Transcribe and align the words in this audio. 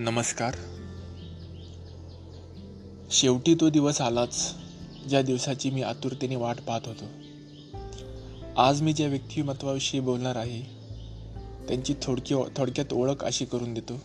नमस्कार. 0.00 0.54
शेवटी 3.10 3.54
तो 3.54 3.70
दिवस 3.70 4.00
आलाच 4.00 4.54
ज्या 5.08 5.22
दिवसाची 5.22 5.70
मी 5.70 5.82
आतुरतेने 5.82 6.36
वाट 6.36 6.56
पाहत 6.60 6.80
होतो. 6.86 7.04
आज 8.56 8.82
मी 8.82 8.92
ज्या 8.92 9.08
व्यक्तिमत्वाविषयी 9.08 10.00
बोलणार 10.00 10.36
आहे 10.36 10.62
त्यांची 11.68 11.94
थोडकी 12.02 12.34
थोडक्यात 12.34 12.92
ओळख 12.92 13.24
अशी 13.24 13.44
करून 13.44 13.74
देतो. 13.74 14.00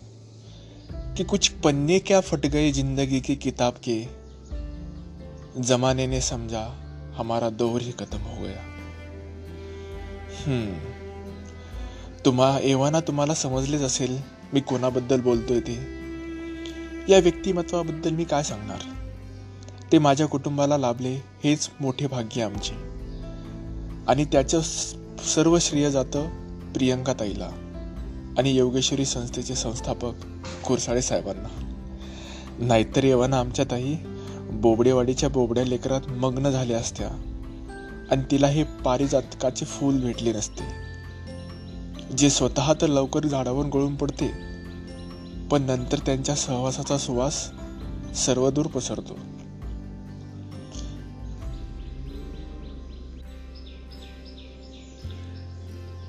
की 1.17 1.23
कुछ 1.23 1.49
पन्ने 1.49 1.99
क्या 1.99 2.21
फट 2.21 2.45
गए 2.45 2.71
जिंदगी 2.71 3.19
की 3.19 3.35
किताब 3.35 3.73
के 3.73 4.09
जमाने 5.63 6.05
ने 6.05 6.21
समझा 6.21 6.67
हमारा 7.15 7.49
दौर 7.49 7.81
ही 7.81 7.91
खत्म 7.91 8.17
हो 8.17 8.43
गया. 8.43 8.61
हम्म. 10.47 10.73
तुम्हा 12.25 12.59
एव्हाना 12.59 12.99
तुम्हाला 12.99 13.33
समजलेच 13.33 13.81
असेल 13.81 14.34
मी 14.55 14.61
कोणाबद्दल 14.61 15.21
बोलतोय 15.21 15.59
ते? 15.59 15.79
या 17.09 17.19
व्यक्तिमत्वाबद्दल 17.19 18.09
मी 18.09 18.23
काय 18.23 18.43
सांगणार? 18.43 18.77
ते 19.91 19.97
माझ्या 19.97 20.27
कुटुंबाला 20.27 20.77
लाभले 20.77 21.15
हेच 21.43 21.69
मोठे 21.79 22.07
भाग्य 22.07 22.43
आमचे. 22.43 22.73
आणि 24.07 24.25
त्याचं 24.25 24.61
सर्व 25.23 25.57
श्रेय 25.59 25.91
जातं 25.91 26.27
प्रियंका 26.73 27.13
ताईला 27.13 27.49
आणि 28.37 28.57
योगेश्वरी 28.57 29.05
संस्थेचे 29.05 29.55
संस्थापक 29.55 30.13
कुरसाळे 30.67 31.01
साहेबांना. 31.01 31.49
नाहीतर 32.59 33.03
येवाना 33.03 33.39
आमच्या 33.39 33.65
ताई 33.71 33.95
बोबडेवाडीच्या 34.51 35.29
बोबड्या 35.29 35.65
लेकरात 35.65 36.01
मग्न 36.07 36.49
झाल्या 36.49 36.77
असत्या 36.77 37.07
आणि 38.11 38.21
तिला 38.31 38.47
हे 38.47 38.63
पारिजातकाचे 38.63 39.65
फूल 39.65 39.99
भेटले 39.99 40.33
नसते. 40.33 40.84
जे 42.17 42.29
स्वतः 42.29 42.73
तर 42.73 42.87
लवकर 42.87 43.25
झाडावर 43.25 43.65
गळून 43.65 43.95
पडते 43.95 44.27
पण 45.51 45.61
नंतर 45.61 45.99
त्यांच्या 45.99 46.35
सहवासाचा 46.35 46.97
सुवास 46.97 47.51
सर्वदूर 48.15 48.67
पसरतो. 48.67 49.17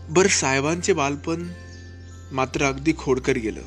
बर 0.08 0.26
साहेबांचे 0.26 0.92
बालपण 0.92 1.48
मात्र 2.32 2.64
अगदी 2.64 2.92
खोडकर 2.98 3.36
गेलं. 3.36 3.60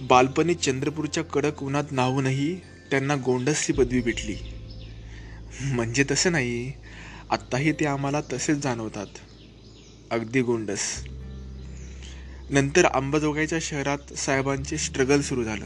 बालपणी 0.00 0.54
चंद्रपूरच्या 0.54 1.24
कडक 1.24 1.62
उन्हात 1.62 1.84
नाहूनही 1.90 2.54
त्यांना 2.90 3.14
गोंडसची 3.14 3.72
पदवी 3.72 4.00
भेटली. 4.00 4.36
म्हणजे 5.62 6.04
तसं 6.10 6.32
नाही 6.32 6.72
आत्ताही 7.30 7.72
ते 7.72 7.86
आम्हाला 7.86 8.20
तसेच 8.32 8.56
जाणवतात. 8.56 9.06
अगदी 10.12 10.40
गोंडस. 10.42 11.04
नंतर 12.50 12.84
अंबाजोगाईच्या 12.84 13.58
शहरात 13.62 14.14
साहेबांचे 14.14 14.78
स्ट्रगल 14.78 15.20
सुरू 15.20 15.44
झालं. 15.44 15.64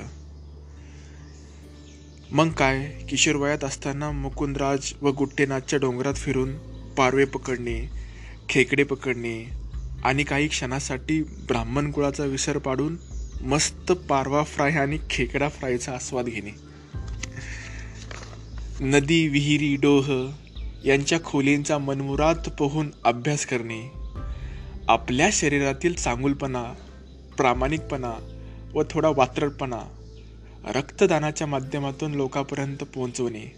मग 2.30 2.50
काय? 2.50 2.86
किशोरवयात 3.08 3.64
असताना 3.64 4.11
मुकुंदराज 4.11 4.92
व 5.02 5.11
गुट्टेनाथच्या 5.11 5.78
डोंगरात 5.78 6.14
फिरून 6.14 6.56
पारवे 6.94 7.24
पकडणे 7.24 7.91
खेकडे 8.48 8.83
पकडणे 8.83 9.50
आणि 10.05 10.24
काही 10.24 10.48
क्षणासाठी 10.48 11.22
ब्राह्मण 11.22 11.91
कुळाचा 11.91 12.24
विसर 12.24 12.58
पाडून 12.58 12.97
मस्त 13.41 13.92
पारवा 13.92 14.44
फ्राय 14.44 14.72
आणि 14.72 14.98
खेकडा 15.11 15.48
फ्रायचा 15.48 15.92
आस्वाद 15.92 16.24
घेणे. 16.24 16.50
नदी 18.80 19.28
विहिरी 19.28 19.77
डोह 19.77 20.30
यांच्या 20.84 21.19
खोलींचा 21.24 21.78
मनमुरात 21.78 22.48
पोहून 22.58 22.91
अभ्यास 23.05 23.47
करणे 23.47 24.05
आपल्या 24.89 25.29
शरीरातील 25.33 25.95
चांगुलपणा 25.95 26.75
प्रामाणिकपणा 27.37 28.12
व 28.75 28.83
थोडा 28.91 29.09
वात्रटपणा 29.09 29.80
रक्तदानाच्या 30.74 31.47
माध्यमातून 31.47 32.14
लोकांपर्यंत 32.14 32.77
पोहोचवणे 32.77 33.57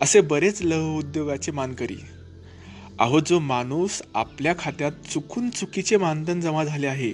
असे 0.00 0.20
बरेच 0.20 0.62
लह 0.62 0.96
उद्योगाचे 0.98 1.52
मानकरी. 1.52 1.96
अहो 2.98 3.20
जो 3.20 3.38
माणूस 3.38 4.02
आपल्या 4.14 4.54
खात्यात 4.58 4.92
चुकून 5.12 5.50
चुकीचे 5.50 5.96
मानधन 5.96 6.40
जमा 6.40 6.64
झाले 6.64 6.86
आहे 6.86 7.12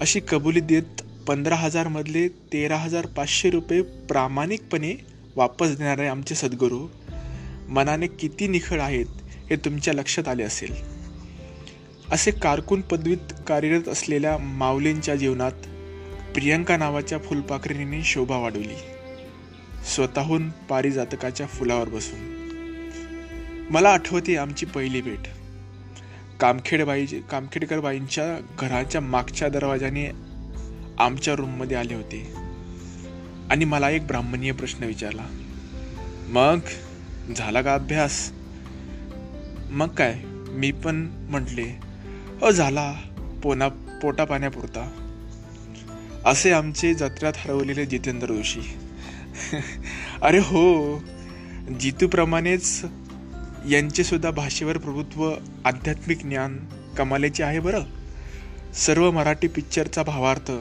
अशी 0.00 0.20
कबुली 0.28 0.60
देत 0.60 1.02
पंधरा 1.26 1.54
हजारमधले 1.54 2.28
तेरा 2.28 2.76
हजार 2.76 3.06
पाचशे 3.06 3.50
रुपये 3.50 3.82
प्रामाणिकपणे 3.82 4.94
वापस 5.36 5.76
देणारे 5.76 6.06
आमचे 6.06 6.34
सद्गुरू 6.34 6.88
मनाने 7.68 8.06
किती 8.06 8.48
निखळ 8.48 8.80
आहेत 8.80 9.06
हे 9.50 9.56
तुमच्या 9.56 9.94
लक्षात 9.94 10.28
आले 10.28 10.42
असेल. 10.42 10.91
असे 12.12 12.30
कारकून 12.30 12.80
पदवीत 12.80 13.32
कार्यरत 13.46 13.88
असलेल्या 13.88 14.38
माऊलींच्या 14.38 15.14
जीवनात 15.14 15.52
प्रियंका 16.34 16.76
नावाच्या 16.76 17.18
फुलपाखरिणीने 17.18 18.02
शोभा 18.04 18.36
वाढवली. 18.36 18.76
स्वतःहून 19.94 20.50
पारिजातकाच्या 20.50 21.46
फुलावर 21.46 21.88
बसून. 21.88 22.18
मला 23.70 23.90
आठवते 23.90 24.36
आमची 24.36 24.66
पहिली 24.66 25.00
भेट. 25.00 25.18
कामखेडबाई 26.40 27.06
कामखेडकर 27.06 27.80
बाईंच्या 27.80 28.46
घराच्या 28.58 29.00
मागच्या 29.00 29.48
दरवाजाने 29.48 30.10
आमच्या 30.98 31.34
रूममध्ये 31.34 31.76
आले 31.76 31.94
होते. 31.94 32.34
आणि 33.50 33.64
मला 33.64 33.90
एक 33.90 34.06
ब्राह्मणीय 34.06 34.52
प्रश्न 34.52 34.84
विचारला. 34.84 35.26
मग? 36.28 36.58
झाला 37.32 37.62
का 37.62 37.74
अभ्यास? 37.74 38.32
मग 39.70 39.88
काय? 39.88 40.14
मी 40.48 40.72
पण 40.72 41.26
म्हटले 41.30 41.91
अ 42.42 42.50
झाला. 42.50 42.92
पोना 43.42 43.68
पोटा 44.02 44.24
पाण्यापुरता. 44.24 44.90
असे 46.24 46.52
आमचे 46.52 46.94
जत्र्यात 46.94 47.32
हरवलेले 47.36 47.86
जितेंद्र 47.86 48.26
जोशी. 48.26 48.60
अरे 50.22 50.38
हो 50.38 50.98
जितूप्रमाणेच 51.80 52.84
यांचे 53.70 54.04
सुद्धा 54.04 54.30
भाषेवर 54.30 54.78
प्रभुत्व 54.78 55.34
आध्यात्मिक 55.64 56.18
ज्ञान 56.18 56.58
कमालेचे 56.98 57.42
आहे 57.42 57.60
बरं. 57.60 57.82
सर्व 58.72 59.10
मराठी 59.10 59.48
पिक्चरचा 59.48 60.02
भावार्थ 60.02 60.52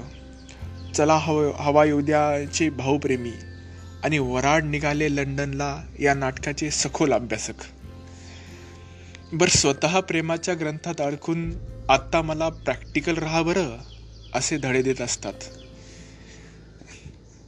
चला 0.96 1.16
हव 1.16 1.52
हवा 1.52 1.86
युद्याचे 1.86 2.70
भाऊप्रेमी 2.70 3.34
आणि 4.04 4.20
वराड 4.20 4.64
निघाले 4.64 5.16
लंडनला 5.16 5.84
या 6.00 6.14
नाटकाचे 6.14 6.72
सखोल 6.72 7.14
अभ्यासक. 7.14 7.81
बरं 9.34 9.50
स्वतः 9.50 10.00
प्रेमाच्या 10.00 10.54
ग्रंथात 10.54 11.02
अडकून 11.02 11.52
आत्ता 11.90 12.22
मला 12.22 12.50
प्रॅक्टिकल 12.50 13.16
राहा 13.16 13.42
बरं 13.42 13.78
असे 14.34 14.58
धडे 14.58 14.82
देत 14.82 15.02
असतात. 15.02 15.34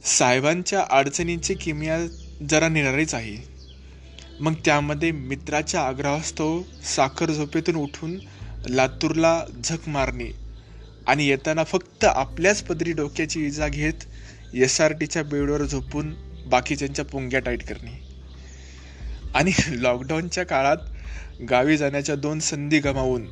साहेबांच्या 0.04 0.84
अडचणींची 0.90 1.54
किमया 1.54 2.06
जरा 2.50 2.68
निराळीच 2.68 3.14
आहे. 3.14 3.36
मग 4.40 4.54
त्यामध्ये 4.64 5.10
मित्राच्या 5.10 5.80
आग्रहास्तव 5.80 6.62
साखर 6.96 7.30
झोपेतून 7.30 7.76
उठून 7.76 8.18
लातूरला 8.68 9.44
झक 9.64 9.88
मारणे 9.88 10.30
आणि 11.06 11.26
येताना 11.26 11.64
फक्त 11.64 12.04
आपल्याच 12.04 12.62
पदरी 12.62 12.92
डोक्याची 12.92 13.46
इजा 13.46 13.68
घेत 13.68 14.04
एस 14.54 14.80
आर 14.80 14.92
टीच्या 14.92 15.22
बेडवर 15.22 15.62
झोपून 15.62 16.14
बाकीच्यांच्या 16.46 17.04
पुंग्या 17.04 17.40
टाईट 17.40 17.62
करणे. 17.64 18.02
आणि 19.34 19.52
लॉकडाऊनच्या 19.68 20.44
काळात 20.44 20.76
गावी 21.50 21.76
जाण्याच्या 21.76 22.14
दोन 22.14 22.38
संधी 22.38 22.78
गमावून 22.78 23.26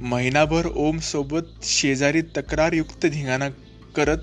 महिनाभर 0.00 0.66
ओमसोबत 0.66 1.64
शेजारी 1.64 2.22
तक्रारयुक्त 2.22 3.06
धिंगाणा 3.06 3.48
करत 3.96 4.18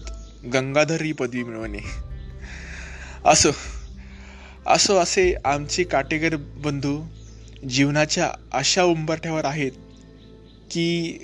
गंगाधर 0.53 1.01
ही 1.01 1.11
पदवी 1.11 1.43
मिळवणे. 1.43 1.79
असो 3.25 3.49
असो 4.67 4.95
असे 4.97 5.35
आमचे 5.45 5.83
काटेगर 5.83 6.35
बंधू 6.35 7.03
जीवनाच्या 7.69 8.31
अशा 8.51 8.83
उंबरठ्यावर 8.83 9.45
आहेत 9.45 9.71
की 10.71 11.17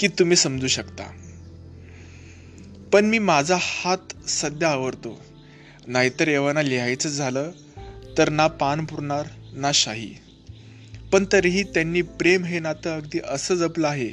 की 0.00 0.08
तुम्ही 0.08 0.36
समजू 0.36 0.66
शकता. 0.66 1.02
पण 2.92 3.04
मी 3.04 3.18
माझा 3.18 3.56
हात 3.60 4.28
सध्या 4.28 4.68
आवडतो 4.68 5.20
नाहीतर 5.86 6.28
एव्हाना 6.28 6.62
लिहायचं 6.62 7.08
झालं 7.08 7.50
तर 8.18 8.28
ना 8.28 8.46
पान 8.46 8.84
पुरणार 8.84 9.26
ना 9.52 9.70
शाही. 9.74 10.14
पण 11.12 11.24
तरीही 11.32 11.62
त्यांनी 11.62 12.02
प्रेम 12.02 12.44
हे 12.44 12.58
नातं 12.58 12.96
अगदी 12.96 13.18
असं 13.28 13.54
जपलं 13.54 13.88
आहे 13.88 14.08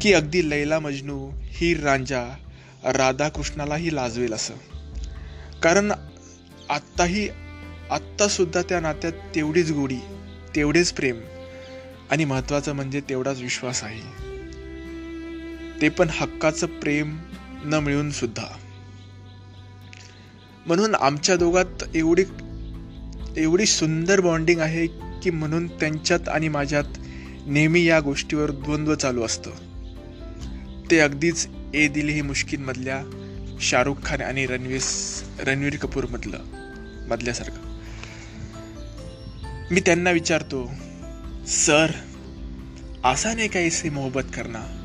की 0.00 0.12
अगदी 0.12 0.50
लैला 0.50 0.78
मजनू 0.78 1.30
ही 1.36 1.74
रांजा 1.74 2.36
राधाकृष्णालाही 2.84 3.94
लाजवेल 3.94 4.32
असं. 4.32 4.54
कारण 5.62 5.92
आत्ताही 6.68 7.28
आत्तासुद्धा 7.90 8.62
त्या 8.62 8.80
नात्यात 8.80 9.12
तेवढीच 9.34 9.70
गोडी 9.70 9.98
तेवढेच 10.56 10.92
प्रेम 10.92 11.20
आणि 12.10 12.24
महत्त्वाचं 12.24 12.72
म्हणजे 12.72 13.00
तेवढाच 13.00 13.40
विश्वास 13.40 13.84
आहे. 13.84 14.26
ते 15.80 15.88
पण 15.88 16.08
हक्काचं 16.10 16.66
प्रेम 16.66 17.18
न 17.64 17.74
मिळून 17.74 18.10
सुद्धा. 18.10 18.46
म्हणून 20.66 20.94
आमच्या 20.94 21.36
दोघात 21.36 21.82
एवढी 21.94 22.24
एवढी 23.36 23.66
सुंदर 23.66 24.20
बॉन्डिंग 24.20 24.60
आहे 24.60 25.05
की 25.22 25.30
म्हणून 25.30 25.66
त्यांच्यात 25.66 26.28
आणि 26.28 26.48
माझ्यात 26.48 26.84
नेहमी 27.46 27.84
या 27.84 28.00
गोष्टीवर 28.00 28.50
द्वंद्व 28.50 28.94
चालू 28.94 29.22
असतं. 29.22 29.50
ते 30.90 30.98
अगदीच 30.98 31.48
ए 31.74 31.88
दिल 31.88 32.08
ही 32.08 32.22
मुश्किलमधल्या 32.22 33.02
शाहरुख 33.60 33.94
खान 34.04 34.20
आणि 34.20 34.46
रणवीर 34.46 34.80
रणवीर 35.38 35.76
कपूरमधलं 35.76 36.38
मधल्यासारखं. 37.08 37.76
मी 39.70 39.80
त्यांना 39.80 40.10
विचारतो 40.10 40.70
सर 41.46 41.90
आसा 43.04 43.34
नाही 43.34 43.48
काही 43.48 43.66
इसे 43.66 43.90
मोहब्बत 43.90 44.22
करना 44.34 44.82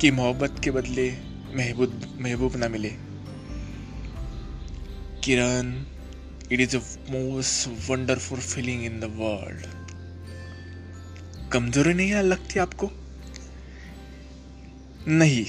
की 0.00 0.10
मोहब्बत 0.10 0.46
के 0.62 0.70
बदले 0.70 1.10
महबूब 1.54 1.90
महबूब 2.20 2.56
ना 2.56 2.68
मिले? 2.68 2.90
Kiran 5.22 5.82
it 6.52 6.60
is 6.60 6.76
a 6.76 6.78
most 7.10 7.90
wonderful 7.90 8.38
feeling 8.38 8.84
in 8.84 9.00
the 9.00 9.04
world 9.04 9.66
कमजोरी 11.52 11.94
नहीं 11.94 12.14
लगती 12.14 12.58
आपको? 12.58 12.86
नहीं। 15.06 15.44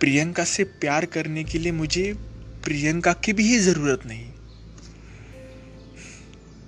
प्रियंका 0.00 0.44
से 0.44 0.64
प्यार 0.64 1.04
करने 1.04 1.42
के 1.42 1.62
लिए 1.62 1.72
मुझे 1.72 2.12
प्रियंका 2.64 3.12
की 3.12 3.32
भी 3.32 3.58
जरूरत 3.58 4.06
नहीं। 4.06 4.32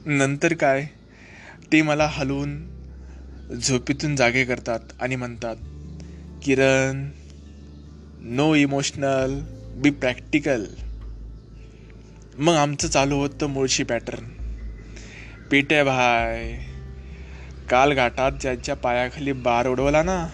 नंतर 0.07 0.55
काय? 0.55 0.87
ते 1.73 1.83
मला 1.83 2.07
हलवून 2.07 2.69
झोपेतून 3.61 4.17
जागे 4.17 4.45
करतात 4.45 4.79
आणि 5.01 5.17
म्हणतात 5.17 5.57
Kiran 6.45 7.11
no 8.21 8.55
emotional 8.55 9.41
be 9.83 9.91
practical 9.91 10.67
मग 12.39 12.55
आमचं 12.55 12.89
चालू 12.89 13.17
होतं 13.17 13.47
मुळशी 13.47 13.83
पॅटर्न 13.83 14.25
पेटे 15.51 15.83
भाय 15.83 16.59
काल 17.71 17.93
घाटात 17.93 18.33
ज्याच्या 18.41 18.77
पायाखाली 18.77 19.33
बार 19.33 19.67
उडवला 19.67 20.03
ना 20.03 20.27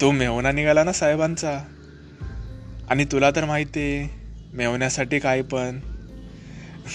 तो 0.00 0.10
मेवना 0.10 0.52
निघाला 0.52 0.84
ना 0.84 0.92
साहेबांचा. 0.92 1.58
आणि 2.90 3.04
तुला 3.04 3.30
तर 3.30 3.44
माहिती 3.44 3.80
आहे 3.80 4.08
मेवण्यासाठी 4.52 5.18
काय 5.18 5.42
पण. 5.42 5.78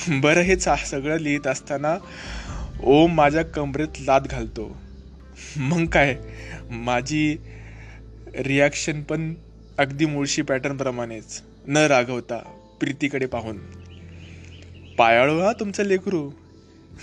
बरं 0.08 0.42
हे 0.42 0.56
सगळं 0.60 1.18
लिहित 1.18 1.48
असताना 1.48 1.98
ओम 2.84 3.14
माझ्या 3.14 3.44
कमरेत 3.44 4.02
लाद 4.02 4.28
घालतो. 4.28 4.78
मग 5.58 5.86
काय 5.86 6.16
माझी 6.70 7.38
रिॲक्शन 8.36 9.02
पण 9.02 9.34
अगदी 9.78 10.06
मुळशी 10.06 10.42
पॅटर्नप्रमाणेच 10.42 11.42
न 11.68 11.78
रागवता 11.78 12.38
प्रीतीकडे 12.80 13.26
पाहून. 13.26 13.58
पायाळू 14.98 15.40
हा 15.40 15.52
तुमचं 15.54 15.84
लेकरू. 15.84 16.30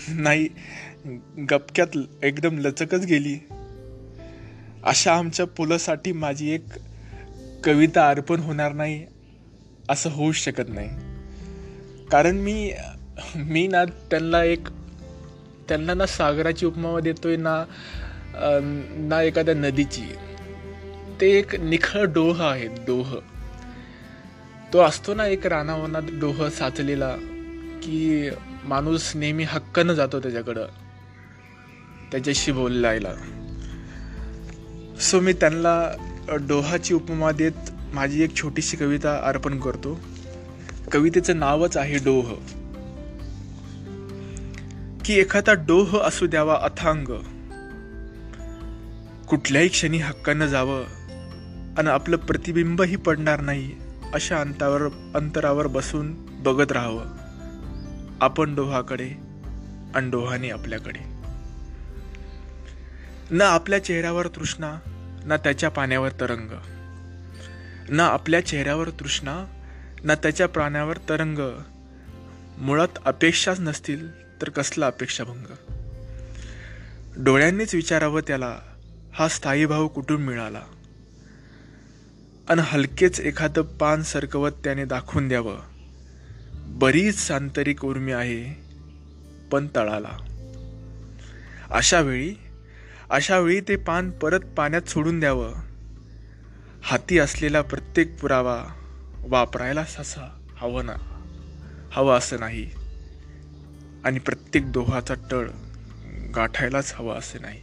नाही 0.08 0.48
गपक्यात 1.50 1.96
एकदम 2.22 2.58
लचकच 2.58 3.04
गेली. 3.06 3.38
अशा 4.84 5.14
आमच्या 5.14 5.46
पुलासाठी 5.46 6.12
माझी 6.12 6.50
एक 6.50 6.64
कविता 7.64 8.08
अर्पण 8.08 8.40
होणार 8.40 8.72
नाही 8.72 9.04
असं 9.88 10.10
होऊच 10.10 10.36
शकत 10.36 10.68
नाही. 10.68 10.88
कारण 12.10 12.36
मी 12.36 12.72
मी 13.36 13.66
ना 13.66 13.84
त्यांना 13.84 14.44
एक 14.44 14.68
त्यांना 15.68 15.94
ना 15.94 16.06
सागराची 16.06 16.66
उपमा 16.66 17.00
देतोय 17.00 17.36
ना 17.36 17.64
ना 18.98 19.22
एखाद्या 19.22 19.54
नदीची. 19.54 20.06
ते 21.20 21.30
एक 21.30 21.54
निखळ 21.54 22.04
डोह 22.04 22.42
आहे 22.42 22.66
डोह. 22.66 23.14
तो 24.72 24.78
असतो 24.78 25.14
ना 25.14 25.26
एक 25.26 25.46
रानावनात 25.46 26.02
डोह 26.12 26.48
साचलेला. 26.48 27.16
की 27.82 28.30
माणूस 28.64 29.16
नेहमी 29.16 29.42
हक्कानं 29.42 29.92
जातो 29.92 30.20
त्याच्याकडं 30.20 30.66
त्याच्याशी 32.12 32.52
बोलायला. 32.52 33.14
सो 35.00 35.20
मी 35.20 35.32
त्यांना 35.32 35.96
डोहाची 36.28 36.94
उपमा 36.94 37.32
देत 37.32 37.52
माझी 37.94 38.22
एक 38.22 38.36
छोटीशी 38.36 38.76
कविता 38.76 39.20
अर्पण 39.24 39.60
करतो. 39.60 40.00
कवितेचं 40.92 41.38
नावच 41.38 41.76
आहे 41.76 41.98
डोह. 41.98 42.34
की 45.04 45.14
एखादा 45.14 45.52
डोह 45.52 45.98
असू 45.98 46.26
द्यावा 46.26 46.54
अथांग 46.62 47.04
कुठल्याही 49.28 49.68
क्षणी 49.68 49.98
हक्कानं 49.98 50.46
जावं 50.46 50.84
आणि 51.78 51.88
आपलं 51.88 52.16
प्रतिबिंबही 52.16 52.96
पडणार 52.96 53.40
नाही 53.40 53.72
अशा 54.14 54.40
अंतावर 54.40 54.82
अंतरावर 55.14 55.66
बसून 55.66 56.14
बघत 56.42 56.72
राहावं. 56.72 57.21
आपण 58.22 58.54
डोहाकडे 58.54 59.08
आणि 59.94 60.10
डोहाने 60.10 60.50
आपल्याकडे. 60.50 60.98
ना 63.30 63.44
आपल्या 63.44 63.84
चेहऱ्यावर 63.84 64.26
तृष्णा 64.26 64.78
ना 65.24 65.36
त्याच्या 65.36 65.68
पाण्यावर 65.68 66.08
तरंग. 66.20 66.50
ना 67.88 68.06
आपल्या 68.06 68.46
चेहऱ्यावर 68.46 68.90
तृष्णा 68.90 69.44
ना 70.04 70.14
त्याच्या 70.14 70.48
प्राण्यावर 70.48 70.96
तरंग. 71.08 71.62
मुळात 72.58 72.88
अपेक्षाच 73.04 73.60
नसतील 73.60 74.22
तर 74.42 74.50
कसला 74.50 74.86
अपेक्षाभंग? 74.86 75.44
डोळ्यांनीच 77.16 77.74
विचारावं 77.74 78.20
त्याला 78.26 78.58
हा 79.12 79.28
स्थायी 79.28 79.66
भाव 79.66 79.88
कुठून 79.88 80.22
मिळाला? 80.22 80.62
आणि 82.48 82.62
हलकेच 82.64 83.20
एखादं 83.20 83.62
पान 83.62 84.02
सरकवत 84.02 84.52
त्याने 84.64 84.84
दाखवून 84.84 85.28
द्यावं. 85.28 85.71
बरीच 86.72 87.30
आंतरिक 87.30 87.84
उर्मी 87.84 88.12
आहे 88.12 88.62
पण 89.50 89.66
तळाला. 89.76 90.18
अशा 91.70 92.00
वेळी 92.00 92.34
अशा 93.10 93.38
वेळी 93.38 93.60
ते 93.60 93.76
पान 93.76 94.10
परत 94.10 94.40
पाण्यात 94.40 94.82
सोडून 94.82 95.20
द्यावं. 95.20 95.54
हाती 96.82 97.18
असलेला 97.18 97.62
प्रत्येक 97.62 98.20
पुरावा 98.20 98.64
वापरायला 99.20 99.84
ससा 99.84 100.38
हवं 100.56 100.86
ना 100.86 100.92
हवं 101.92 102.18
असं 102.18 102.40
नाही. 102.40 102.70
आणि 104.04 104.18
प्रत्येक 104.18 104.72
दोहाचा 104.72 105.14
तळ 105.30 105.48
गाठायलाच 106.34 106.92
हवा 106.96 107.16
असे 107.16 107.38
नाही. 107.38 107.60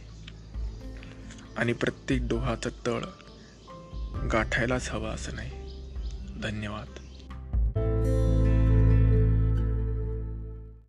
आणि 1.56 1.72
प्रत्येक 1.72 2.28
दोहाचा 2.28 2.70
तळ 2.86 3.04
गाठायलाच 4.32 4.90
हवा 4.90 5.10
असं 5.10 5.34
नाही. 5.34 5.50
धन्यवाद. 6.42 6.99